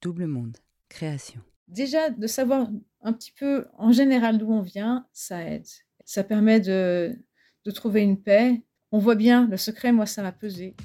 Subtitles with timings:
[0.00, 0.56] Double Monde,
[0.88, 1.40] création.
[1.66, 2.68] Déjà, de savoir
[3.02, 5.66] un petit peu en général d'où on vient, ça aide.
[6.04, 7.18] Ça permet de,
[7.64, 8.62] de trouver une paix.
[8.92, 10.76] On voit bien, le secret, moi, ça m'a pesé.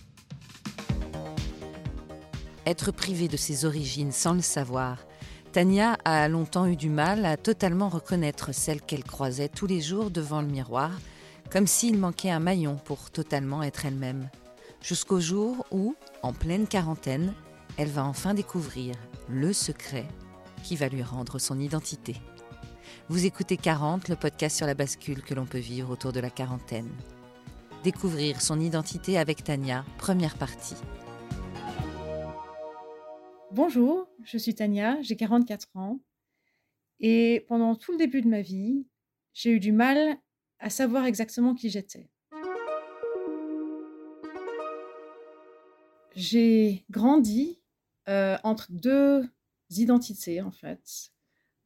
[2.65, 5.05] Être privé de ses origines sans le savoir,
[5.51, 10.09] Tania a longtemps eu du mal à totalement reconnaître celle qu'elle croisait tous les jours
[10.09, 10.91] devant le miroir,
[11.51, 14.29] comme s'il manquait un maillon pour totalement être elle-même.
[14.81, 17.33] Jusqu'au jour où, en pleine quarantaine,
[17.77, 18.95] elle va enfin découvrir
[19.29, 20.07] le secret
[20.63, 22.15] qui va lui rendre son identité.
[23.09, 26.29] Vous écoutez 40, le podcast sur la bascule que l'on peut vivre autour de la
[26.29, 26.89] quarantaine.
[27.83, 30.75] Découvrir son identité avec Tania, première partie.
[33.51, 35.99] Bonjour, je suis Tania, j'ai 44 ans.
[36.99, 38.85] Et pendant tout le début de ma vie,
[39.33, 40.17] j'ai eu du mal
[40.59, 42.09] à savoir exactement qui j'étais.
[46.15, 47.62] J'ai grandi
[48.09, 49.29] euh, entre deux
[49.69, 51.11] identités, en fait.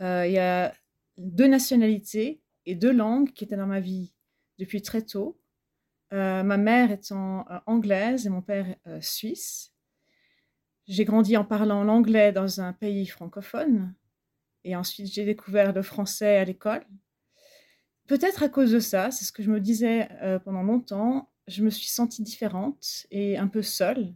[0.02, 0.74] Euh, il y a
[1.18, 4.14] deux nationalités et deux langues qui étaient dans ma vie
[4.60, 5.40] depuis très tôt.
[6.14, 9.74] Euh, ma mère étant anglaise et mon père suisse.
[10.88, 13.94] J'ai grandi en parlant l'anglais dans un pays francophone
[14.64, 16.86] et ensuite j'ai découvert le français à l'école.
[18.08, 20.08] Peut-être à cause de ça, c'est ce que je me disais
[20.46, 24.14] pendant longtemps, je me suis sentie différente et un peu seule.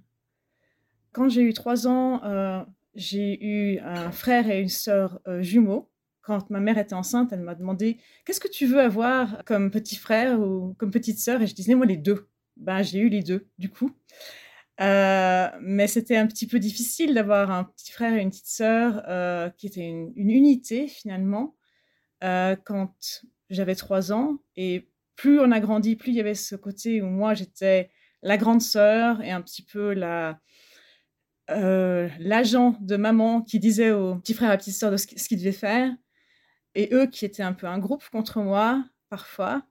[1.13, 2.63] Quand j'ai eu trois ans, euh,
[2.95, 5.89] j'ai eu un frère et une sœur euh, jumeaux.
[6.21, 9.97] Quand ma mère était enceinte, elle m'a demandé Qu'est-ce que tu veux avoir comme petit
[9.97, 11.41] frère ou comme petite sœur?
[11.41, 12.29] Et je disais Moi, les deux.
[12.57, 13.91] Ben, j'ai eu les deux, du coup.
[14.79, 19.03] Euh, mais c'était un petit peu difficile d'avoir un petit frère et une petite sœur
[19.57, 21.55] qui étaient une, unité finalement
[22.21, 22.93] quand
[23.49, 24.37] j'avais trois ans.
[24.55, 27.89] Et plus on a grandi, plus il y avait ce côté où moi j'étais
[28.23, 30.39] la grande sœur et un petit peu la
[31.47, 35.51] l'agent de maman qui disait aux petits frères et petites sœurs de ce qu'ils devaient
[35.51, 35.93] faire.
[36.75, 39.63] Et eux qui étaient un peu un groupe contre moi parfois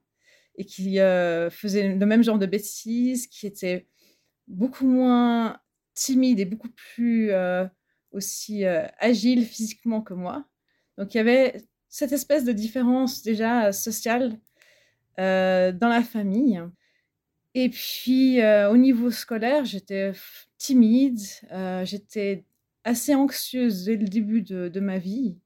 [0.55, 0.97] et qui
[1.49, 3.87] faisaient le même genre de bêtises, qui étaient
[4.47, 5.59] beaucoup moins
[5.93, 7.65] timide et beaucoup plus euh,
[8.11, 10.45] aussi euh, agile physiquement que moi.
[10.97, 14.39] Donc il y avait cette espèce de différence déjà sociale
[15.19, 16.61] euh, dans la famille.
[17.53, 18.39] Et puis
[18.69, 20.13] au niveau scolaire, j'étais
[20.57, 21.19] timide,
[21.83, 22.45] j'étais
[22.83, 25.37] assez anxieuse dès le début de, ma vie.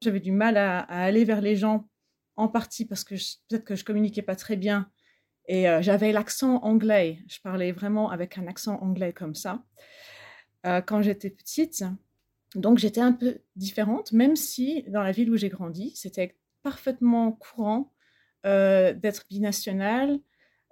[0.00, 1.88] J'avais du mal à, aller vers les gens,
[2.36, 3.14] en partie parce que
[3.48, 4.90] peut-être que je communiquais pas très bien
[5.46, 7.18] et euh, j'avais l'accent anglais.
[7.28, 9.62] Je parlais vraiment avec un accent anglais comme ça
[10.66, 11.84] euh, quand j'étais petite.
[12.54, 17.32] Donc j'étais un peu différente, même si dans la ville où j'ai grandi, c'était parfaitement
[17.32, 17.92] courant
[18.46, 20.18] euh, d'être binational,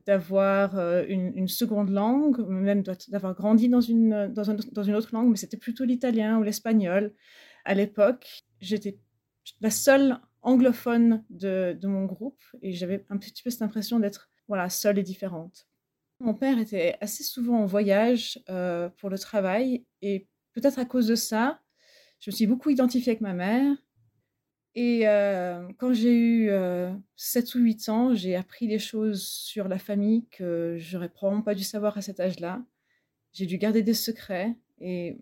[0.07, 5.37] d'avoir une, seconde langue, même d'avoir grandi dans une, dans, dans une autre langue, mais
[5.37, 7.15] c'était plutôt l'italien ou l'espagnol.
[7.65, 8.99] À l'époque, j'étais
[9.61, 14.31] la seule anglophone de, de mon groupe et j'avais un petit peu cette impression d'être
[14.49, 15.67] voilà, seule et différente.
[16.21, 21.07] Mon père était assez souvent en voyage euh, pour le travail et peut-être à cause
[21.07, 21.61] de ça,
[22.21, 23.77] je me suis beaucoup identifiée avec ma mère.
[24.75, 26.47] Et euh, quand j'ai eu
[27.16, 31.43] 7 euh, ou 8 ans, j'ai appris des choses sur la famille que j'aurais probablement
[31.43, 32.62] pas dû savoir à cet âge-là.
[33.33, 35.19] J'ai dû garder des secrets et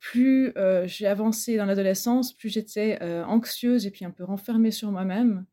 [0.00, 0.52] plus
[0.84, 5.46] j'ai avancé dans l'adolescence, plus j'étais anxieuse et puis un peu renfermée sur moi-même.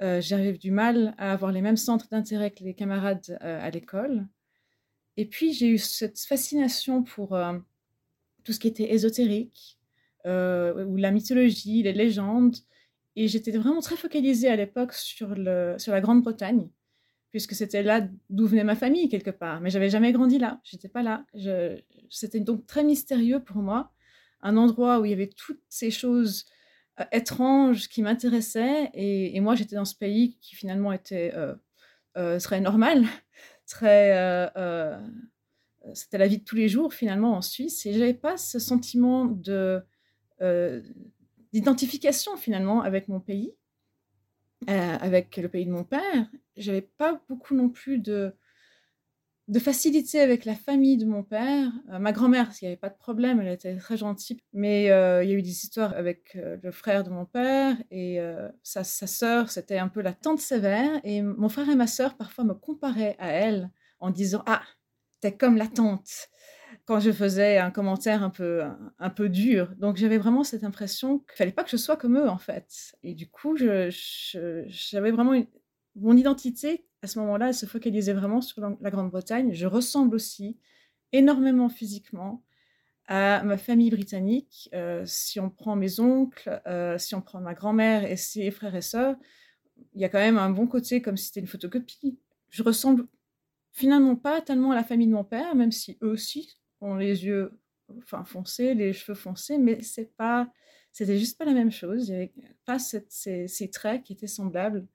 [0.00, 3.70] Euh, j'avais du mal à avoir les mêmes centres d'intérêt que les camarades euh, à
[3.70, 4.26] l'école.
[5.16, 7.58] Et puis, j'ai eu cette fascination pour euh,
[8.44, 9.77] tout ce qui était ésotérique,
[10.24, 12.56] ou la mythologie, les légendes.
[13.16, 15.28] Et j'étais vraiment très focalisée à l'époque sur,
[15.78, 16.68] sur la Grande-Bretagne,
[17.30, 19.60] puisque c'était là d'où venait ma famille, quelque part.
[19.60, 21.24] Mais j'avais jamais grandi là, j'étais pas là.
[22.10, 23.92] C'était donc très mystérieux pour moi,
[24.42, 26.46] un endroit où il y avait toutes ces choses
[27.00, 28.90] euh, étrange qui m'intéressait.
[28.94, 31.54] Et, moi, j'étais dans ce pays qui finalement était euh,
[32.16, 33.04] euh, très normal,
[33.66, 34.50] très.
[35.94, 37.86] C'était la vie de tous les jours finalement en Suisse.
[37.86, 39.82] Et j'avais pas ce sentiment de
[41.52, 43.54] d'identification finalement avec mon pays,
[44.66, 46.30] avec le pays de mon père.
[46.56, 51.72] J'avais pas beaucoup non plus de facilité avec la famille de mon père.
[51.90, 54.38] Euh, ma grand-mère, il n'y avait pas de problème, elle était très gentille.
[54.52, 57.76] Mais euh, il y a eu des histoires avec euh, le frère de mon père
[57.90, 58.18] et
[58.62, 61.00] sa sœur, c'était un peu la tante sévère.
[61.02, 63.70] Et mon frère et ma sœur, parfois, me comparaient à elle
[64.00, 64.62] en disant Ah,
[65.20, 66.28] t'es comme la tante
[66.88, 68.62] quand je faisais un commentaire un peu,
[68.98, 69.74] un, peu dur.
[69.76, 72.96] Donc j'avais vraiment cette impression qu'il fallait pas que je sois comme eux, en fait.
[73.02, 75.46] Et du coup, j'avais vraiment une,
[75.96, 79.52] mon identité, à ce moment-là, elle se focalisait vraiment sur la Grande-Bretagne.
[79.52, 80.56] Je ressemble aussi
[81.12, 82.42] énormément physiquement
[83.06, 84.70] à ma famille britannique.
[85.04, 86.58] si on prend mes oncles,
[86.96, 89.16] si on prend ma grand-mère et ses frères et sœurs,
[89.94, 92.18] il y a quand même un bon côté comme si c'était une photocopie.
[92.48, 93.06] Je ressemble
[93.72, 97.24] finalement pas tellement à la famille de mon père, même si eux aussi ont les
[97.24, 97.52] yeux
[98.02, 100.50] enfin, foncés, les cheveux foncés, mais c'est pas,
[100.92, 102.08] c'était juste pas la même chose.
[102.08, 102.32] Il n'y avait
[102.64, 104.86] pas ces, traits qui étaient semblables.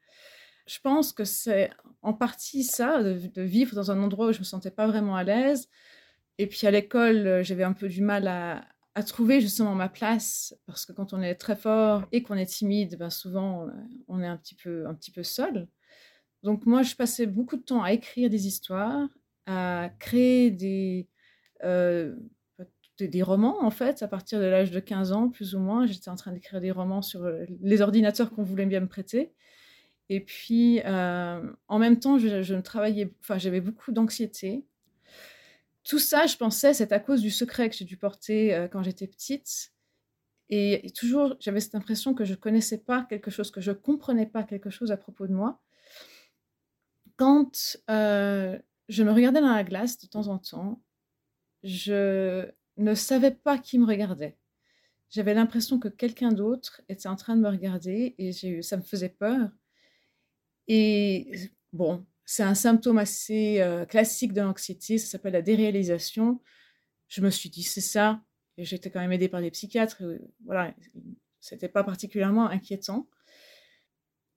[0.68, 1.72] Je pense que c'est
[2.02, 5.24] en partie ça, de, vivre dans un endroit où je me sentais pas vraiment à
[5.24, 5.70] l'aise.
[6.38, 8.66] Et puis à l'école, j'avais un peu du mal à,
[8.96, 12.46] à, trouver justement ma place, parce que quand on est très fort et qu'on est
[12.46, 13.68] timide, ben souvent
[14.08, 15.68] on est un petit peu, un petit peu seul.
[16.44, 19.08] Donc moi, je passais beaucoup de temps à écrire des histoires,
[19.46, 21.08] à créer des,
[23.00, 25.86] des, romans, en fait, à partir de l'âge de 15 ans, plus ou moins.
[25.86, 29.34] J'étais en train d'écrire des romans sur euh, les ordinateurs qu'on voulait bien me prêter.
[30.10, 34.66] Et puis, euh, en même temps, je, je travaillais, enfin, j'avais beaucoup d'anxiété.
[35.84, 39.08] Tout ça, je pensais, c'est à cause du secret que j'ai dû porter quand j'étais
[39.08, 39.74] petite.
[40.50, 44.44] Et, toujours, j'avais cette impression que je connaissais pas quelque chose, que je comprenais pas
[44.44, 45.60] quelque chose à propos de moi
[47.16, 48.58] quand euh,
[48.90, 50.82] je me regardais dans la glace de temps en temps,
[51.64, 52.46] je
[52.78, 54.38] ne savais pas qui me regardait.
[55.10, 59.10] J'avais l'impression que quelqu'un d'autre était en train de me regarder et ça me faisait
[59.10, 59.50] peur.
[60.68, 61.32] Et
[61.72, 66.42] bon, c'est un symptôme assez euh, classique de l'anxiété, ça s'appelle la déréalisation.
[67.10, 68.24] Je me suis dit, c'est ça.
[68.58, 70.02] Et j'étais quand même aidée par des psychiatres.
[70.02, 70.74] Et, voilà,
[71.40, 73.08] c'était pas particulièrement inquiétant.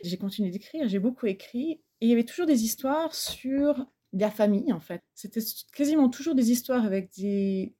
[0.03, 3.87] J'ai continué d'écrire, j'ai beaucoup écrit et il y avait toujours des histoires sur
[4.21, 5.03] la famille, en fait.
[5.15, 5.41] C'était
[5.73, 7.75] quasiment toujours des histoires avec des...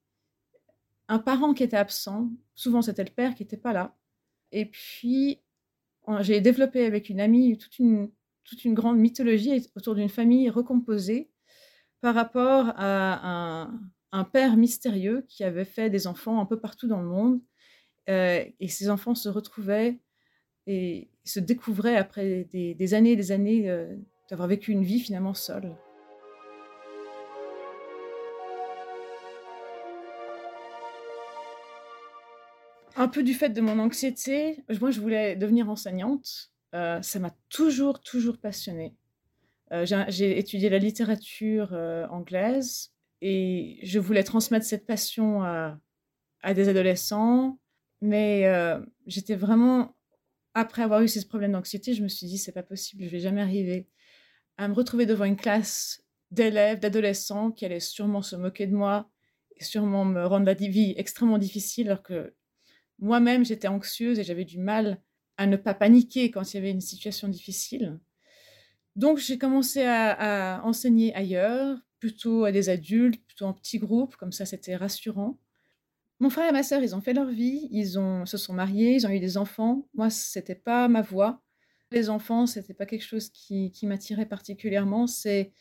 [1.09, 2.31] un parent qui était absent.
[2.55, 3.97] Souvent, c'était le père qui n'était pas là.
[4.53, 5.41] Et puis,
[6.21, 8.11] j'ai développé avec une amie toute une,
[8.45, 11.31] toute une grande mythologie autour d'une famille recomposée
[12.01, 13.69] par rapport à
[14.13, 17.41] un, père mystérieux qui avait fait des enfants un peu partout dans le monde.
[18.09, 19.99] Euh, et ces enfants se retrouvaient
[20.67, 23.95] et se découvrait après des, années et des années euh,
[24.31, 25.77] d'avoir vécu une vie finalement seule.
[32.99, 36.51] Un peu du fait de mon anxiété, moi je voulais devenir enseignante.
[36.75, 38.97] Euh, ça m'a toujours, toujours passionnée.
[39.73, 41.73] Euh, j'ai étudié la littérature
[42.11, 45.79] anglaise et je voulais transmettre cette passion à,
[46.41, 47.59] à des adolescents,
[48.01, 48.51] mais
[49.07, 49.95] j'étais vraiment
[50.55, 53.21] après avoir eu ces problèmes d'anxiété, je me suis dit, c'est pas possible, je vais
[53.21, 53.87] jamais arriver
[54.57, 59.11] à me retrouver devant une classe d'élèves, d'adolescents qui allaient sûrement se moquer de moi
[59.57, 62.33] et sûrement me rendre la vie extrêmement difficile, alors que
[62.99, 65.01] moi-même, j'étais anxieuse et j'avais du mal
[65.37, 67.99] à ne pas paniquer quand il y avait une situation difficile.
[68.97, 74.33] Donc, j'ai commencé à, enseigner ailleurs, plutôt à des adultes, plutôt en petits groupes, comme
[74.33, 75.39] ça, c'était rassurant.
[76.19, 78.95] Mon frère et ma sœur, ils ont fait leur vie, ils ont, se sont mariés,
[78.95, 79.87] ils ont eu des enfants.
[79.93, 81.43] Moi, c'était pas ma voie.
[81.91, 85.07] Les enfants, c'était pas quelque chose qui, m'attirait particulièrement.
[85.07, 85.53] C'est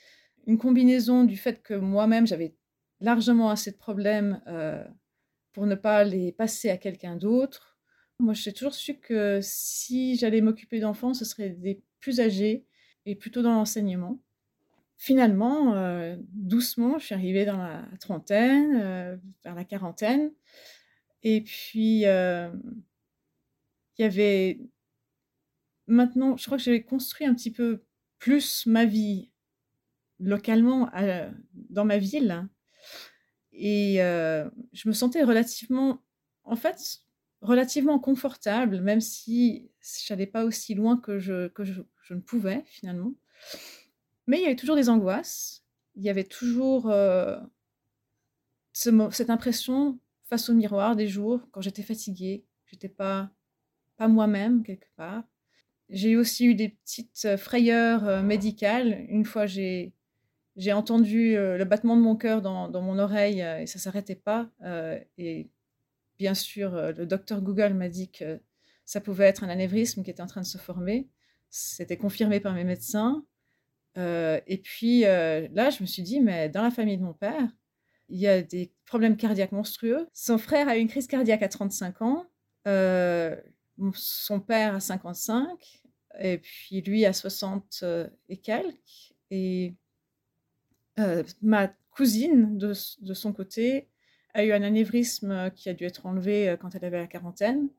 [0.47, 2.55] une combinaison du fait que moi-même, j'avais
[3.01, 4.81] largement assez de problèmes euh,
[5.55, 7.79] pour ne pas les passer à quelqu'un d'autre.
[8.19, 12.65] Moi, j'ai toujours su que si j'allais m'occuper d'enfants, ce serait des plus âgés
[13.07, 14.19] et plutôt dans l'enseignement
[14.97, 20.31] finalement, euh, doucement, je suis arrivée dans la trentaine, euh, vers la quarantaine.
[21.23, 22.49] Et puis, euh,
[23.97, 24.59] il y avait...
[25.87, 27.83] Maintenant, je crois que j'avais construit un petit peu
[28.17, 29.29] plus ma vie
[30.19, 30.89] localement
[31.53, 32.47] dans ma ville.
[33.57, 36.03] Et je me sentais relativement,
[36.43, 37.05] en fait,
[37.41, 41.51] relativement confortable, même si je n'allais pas aussi loin que je,
[42.09, 43.13] ne pouvais finalement.
[44.27, 45.63] Mais il y avait toujours des angoisses,
[45.95, 47.37] il y avait toujours euh,
[48.73, 53.31] cette impression face au miroir des jours quand j'étais fatiguée, j'étais pas,
[53.97, 55.23] pas moi-même quelque part.
[55.89, 59.05] J'ai aussi eu des petites euh, frayeurs euh, médicales.
[59.07, 59.93] Une fois, j'ai,
[60.55, 64.49] j'ai entendu le battement de mon cœur dans, mon oreille et ça s'arrêtait pas.
[65.17, 65.49] et
[66.17, 68.39] bien sûr, le docteur Google m'a dit que
[68.85, 71.09] ça pouvait être un anévrisme qui était en train de se former.
[71.49, 73.25] C'était confirmé par mes médecins.
[73.97, 77.13] Euh, et puis euh, là, je me suis dit, mais dans la famille de mon
[77.13, 77.49] père,
[78.09, 80.07] il y a des problèmes cardiaques monstrueux.
[80.13, 82.25] Son frère a eu une crise cardiaque à 35 ans,
[82.67, 83.35] euh,
[83.93, 85.81] son père à 55,
[86.19, 87.83] et puis lui à 60
[88.29, 89.13] et quelques.
[89.31, 89.73] Et
[91.41, 93.89] ma cousine, de, son côté,
[94.33, 97.69] a eu un anévrisme qui a dû être enlevé quand elle avait la quarantaine.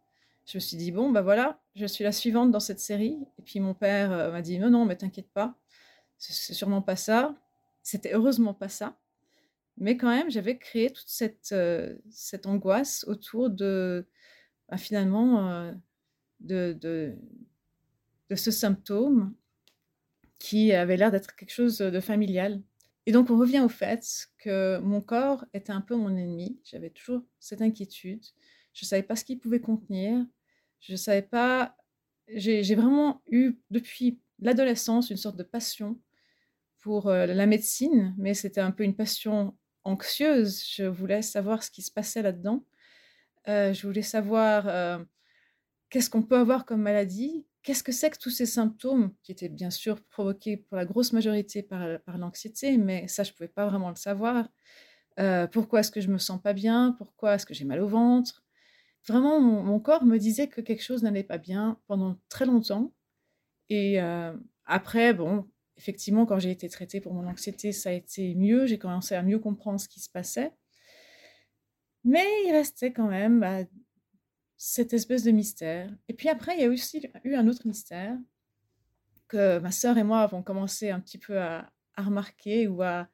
[0.46, 3.18] Je me suis dit, bon, bah voilà, je suis la suivante dans cette série.
[3.38, 5.56] Et puis mon père m'a dit, non, non, mais t'inquiète pas,
[6.18, 7.34] c'est sûrement pas ça.
[7.82, 8.98] C'était heureusement pas ça.
[9.78, 11.54] Mais quand même, j'avais créé toute cette,
[12.10, 14.06] cette angoisse autour de,
[14.68, 15.72] bah, finalement,
[16.40, 16.72] de,
[18.30, 19.34] de ce symptôme
[20.38, 22.60] qui avait l'air d'être quelque chose de familial.
[23.06, 26.60] Et donc, on revient au fait que mon corps était un peu mon ennemi.
[26.64, 28.24] J'avais toujours cette inquiétude.
[28.72, 30.26] Je ne savais pas ce qu'il pouvait contenir.
[30.80, 31.76] Je ne savais pas.
[32.28, 35.98] J'ai vraiment eu, depuis l'adolescence, une sorte de passion
[36.80, 40.64] pour euh, la médecine, mais c'était un peu une passion anxieuse.
[40.68, 42.64] Je voulais savoir ce qui se passait là-dedans.
[43.48, 44.98] Euh, je voulais savoir euh,
[45.90, 49.48] qu'est-ce qu'on peut avoir comme maladie, qu'est-ce que c'est que tous ces symptômes, qui étaient
[49.48, 53.66] bien sûr provoqués pour la grosse majorité par, l'anxiété, mais ça, je ne pouvais pas
[53.66, 54.48] vraiment le savoir.
[55.18, 56.94] Euh, pourquoi est-ce que je me sens pas bien?
[56.96, 58.44] Pourquoi est-ce que j'ai mal au ventre?
[59.08, 62.92] Vraiment, mon, corps me disait que quelque chose n'allait pas bien pendant très longtemps.
[63.68, 64.32] Et euh,
[64.64, 68.66] après, bon, effectivement, quand j'ai été traitée pour mon anxiété, ça a été mieux.
[68.66, 70.52] J'ai commencé à mieux comprendre ce qui se passait.
[72.04, 73.64] Mais il restait quand même bah,
[74.56, 75.90] cette espèce de mystère.
[76.08, 78.16] Et puis après, il y a aussi eu un autre mystère
[79.28, 83.08] que ma sœur et moi avons commencé un petit peu à, remarquer ou à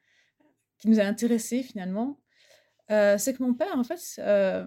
[0.78, 2.20] qui nous a intéressés finalement.
[2.90, 4.66] Euh, c'est que mon père, en fait, euh,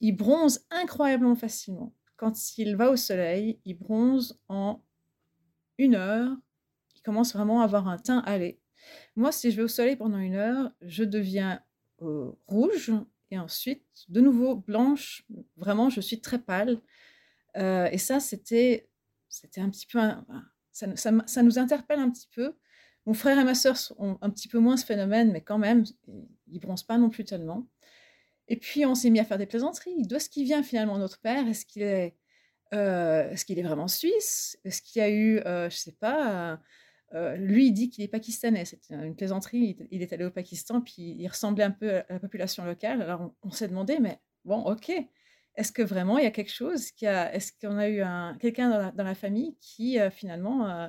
[0.00, 1.92] il bronze incroyablement facilement.
[2.16, 4.80] Quand il va au soleil, il bronze en
[5.76, 6.36] une heure.
[6.96, 8.60] Il commence vraiment à avoir un teint allé.
[9.16, 11.62] Moi, si je vais au soleil pendant une heure, je deviens
[12.02, 12.92] euh, rouge
[13.30, 15.24] et ensuite, de nouveau, blanche.
[15.56, 16.80] Vraiment, je suis très pâle.
[17.56, 18.88] Euh, et ça, c'était,
[19.28, 20.00] c'était un petit peu.
[20.72, 22.54] ça, nous interpelle un petit peu.
[23.06, 25.84] Mon frère et ma sœur ont un petit peu moins ce phénomène, mais quand même,
[26.46, 27.66] ils bronzent pas non plus tellement.
[28.48, 30.02] Et puis, on s'est mis à faire des plaisanteries.
[30.02, 32.16] D'où est-ce qu'il vient finalement notre père Est-ce qu'il est,
[32.72, 34.58] euh, est-ce qu'il est vraiment suisse?
[34.64, 36.60] Est-ce qu'il y a eu, euh, je sais pas,
[37.14, 38.64] euh, lui, il dit qu'il est pakistanais.
[38.64, 39.76] C'était une plaisanterie.
[39.90, 43.02] Il, est allé au Pakistan, puis il ressemblait un peu à la population locale.
[43.02, 44.92] Alors, on, s'est demandé, mais bon, ok,
[45.54, 49.04] est-ce que vraiment il y a quelque chose Est-ce qu'on a eu un, quelqu'un dans,
[49.04, 50.88] la, famille qui, euh, finalement, euh,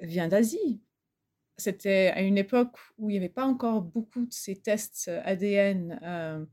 [0.00, 0.82] vient d'Asie?
[1.56, 6.48] C'était à une époque où il n'y avait pas encore beaucoup de ces tests ADN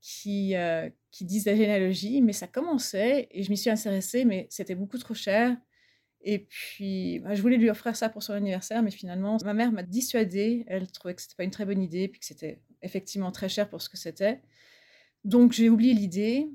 [0.00, 0.54] qui
[1.22, 5.14] disent la généalogie, mais ça commençait et je m'y suis intéressée, mais c'était beaucoup trop
[5.14, 5.56] cher.
[6.24, 9.72] Et puis, bah, je voulais lui offrir ça pour son anniversaire, mais finalement, ma mère
[9.72, 10.64] m'a dissuadée.
[10.68, 13.68] Elle trouvait que c'était pas une très bonne idée, puis que c'était effectivement très cher
[13.68, 14.40] pour ce que c'était.
[15.24, 16.48] Donc, j'ai oublié l'idée.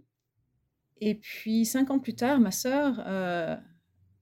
[1.01, 3.55] Et puis, cinq ans plus tard, ma sœur euh,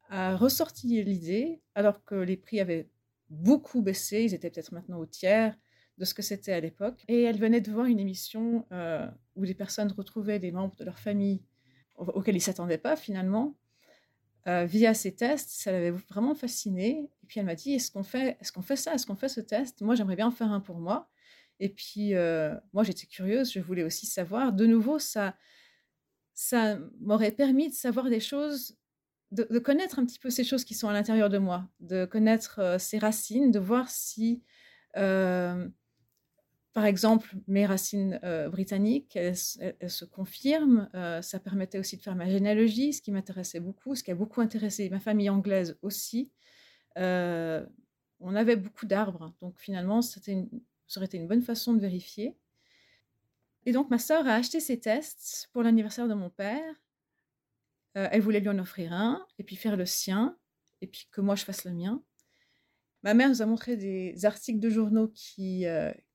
[0.10, 2.90] a ressorti l'idée, alors que les prix avaient
[3.30, 4.24] beaucoup baissé.
[4.24, 5.56] Ils étaient peut-être maintenant au tiers
[5.98, 7.04] de ce que c'était à l'époque.
[7.08, 10.84] Et elle venait de voir une émission euh, où des personnes retrouvaient des membres de
[10.84, 11.44] leur famille
[11.98, 13.56] auxquels ils ne s'attendaient pas finalement
[14.48, 15.50] euh, via ces tests.
[15.50, 17.10] Ça l'avait vraiment fasciné.
[17.24, 18.94] Et puis elle m'a dit Est-ce qu'on fait, est qu'on fait ça?
[18.94, 19.82] Est-ce qu'on fait ce test?
[19.82, 21.10] Moi, j'aimerais bien en faire un pour moi.
[21.60, 23.52] Et puis, euh, moi, j'étais curieuse.
[23.52, 24.54] Je voulais aussi savoir.
[24.54, 25.36] De nouveau, ça,
[26.34, 28.78] ça m'aurait permis de savoir des choses,
[29.32, 32.60] de, connaître un petit peu ces choses qui sont à l'intérieur de moi, de connaître
[32.60, 34.44] euh, ces racines, de voir si
[36.76, 40.90] par exemple, mes racines euh, britanniques, elles, se confirment.
[40.94, 44.16] Euh, ça permettait aussi de faire ma généalogie, ce qui m'intéressait beaucoup, ce qui a
[44.16, 46.34] beaucoup intéressé ma famille anglaise aussi.
[46.98, 47.66] Euh,
[48.20, 50.20] on avait beaucoup d'arbres, donc finalement, ça
[50.98, 52.36] aurait été une bonne façon de vérifier.
[53.66, 56.76] Et donc, ma sœur a acheté ces tests pour l'anniversaire de mon père.
[57.94, 60.38] elle voulait lui en offrir un, et puis faire le sien,
[60.82, 62.04] et puis que moi je fasse le mien.
[63.06, 65.66] Ma mère nous a montré des articles de journaux qui,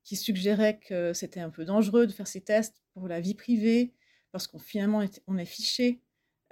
[0.03, 3.95] qui suggérait que c'était un peu dangereux de faire ces tests pour la vie privée,
[4.33, 6.03] parce qu'on finalement on est fiché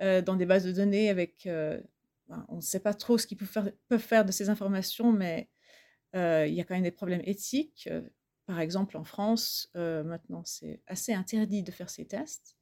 [0.00, 1.80] euh, dans des bases de données avec, euh,
[2.28, 5.48] ben, on ne sait pas trop ce qu'ils peuvent faire, de ces informations, mais
[6.14, 7.88] euh, il y a quand même des problèmes éthiques.
[8.46, 12.56] Par exemple, en France, maintenant, c'est assez interdit de faire ces tests.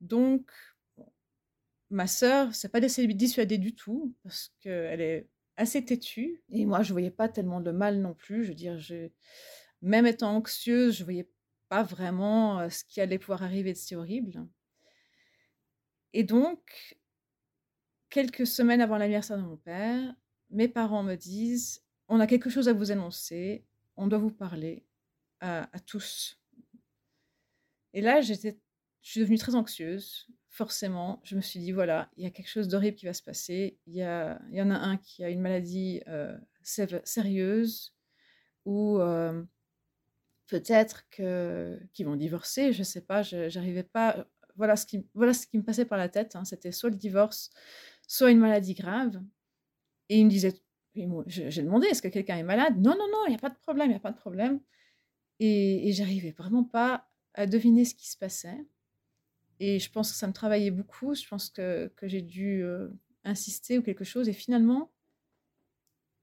[0.00, 0.48] Donc,
[1.90, 5.28] ma sœur, c'est pas d'essayer de dissuader du tout, parce qu'elle est
[5.62, 6.42] assez têtue.
[6.50, 8.44] Et moi, je voyais pas tellement de mal non plus.
[8.44, 9.08] Je veux dire, je,
[9.80, 11.28] même étant anxieuse, je voyais
[11.68, 14.46] pas vraiment ce qui allait pouvoir arriver de si horrible.
[16.12, 16.98] Et donc,
[18.10, 20.14] quelques semaines avant l'anniversaire de mon père,
[20.50, 23.64] mes parents me disent On a quelque chose à vous annoncer,
[23.96, 24.84] on doit vous parler
[25.40, 26.38] à, tous.
[27.94, 28.58] Et là, j'étais,
[29.00, 31.20] je suis devenue très anxieuse, forcément.
[31.24, 33.78] Je me suis dit Voilà, il y a quelque chose d'horrible qui va se passer.
[33.86, 37.94] Il y, a, il y en a un qui a une maladie euh, sérieuse
[38.64, 39.00] ou.
[39.00, 39.42] Euh,
[40.52, 44.26] peut-être que qu'ils vont divorcer, je sais pas, j'arrivais pas.
[44.56, 46.36] Voilà ce qui voilà ce qui me passait par la tête.
[46.36, 47.50] Hein, c'était soit le divorce,
[48.06, 49.22] soit une maladie grave.
[50.10, 50.52] Et il me disait,
[51.26, 52.76] j'ai demandé, est-ce que quelqu'un est malade?
[52.76, 54.60] Non, non, non, il n'y a pas de problème, il n'y a pas de problème.
[55.40, 58.66] Et, et j'arrivais vraiment pas à deviner ce qui se passait.
[59.64, 61.14] Et je pense que ça me travaillait beaucoup.
[61.14, 62.88] Je pense que, que j'ai dû euh,
[63.22, 64.28] insister ou quelque chose.
[64.28, 64.90] Et finalement,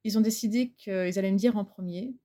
[0.04, 2.18] ils ont décidé qu'ils allaient me dire en premier.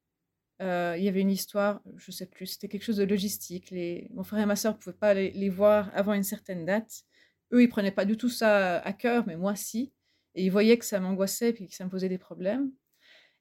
[0.61, 3.73] Euh, il y avait une histoire, je sais plus, c'était quelque chose de logistique.
[4.11, 7.05] Mon frère et ma soeur ne pouvaient pas les, les, voir avant une certaine date.
[7.53, 9.93] Eux, ils prenaient pas du tout ça à cœur, mais moi, si.
[10.35, 12.73] Et ils voyaient que ça m'angoissait et que ça me posait des problèmes.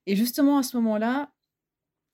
[0.06, 1.34] Et justement, à ce moment-là,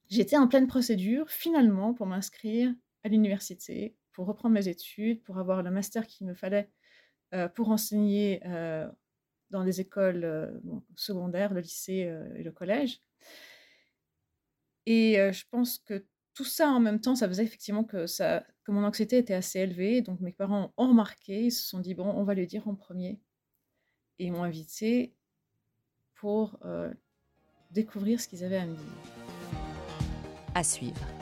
[0.09, 2.73] j'étais en pleine procédure, finalement, pour m'inscrire
[3.03, 6.69] à l'université, pour reprendre mes études, pour avoir le master qu'il me fallait
[7.33, 8.89] euh, pour enseigner euh,
[9.51, 10.51] dans les écoles euh,
[10.95, 13.01] secondaires, le lycée et le collège.
[14.85, 18.05] Et je pense que tout ça en même temps, ça faisait effectivement que,
[18.63, 20.01] que mon anxiété était assez élevée.
[20.01, 22.73] Donc mes parents ont remarqué, ils se sont dit, bon, on va le dire en
[22.73, 23.19] premier.
[24.17, 25.13] Et ils m'ont invité
[26.15, 26.59] pour
[27.69, 28.93] découvrir ce qu'ils avaient à me dire.
[30.55, 31.18] À suivre.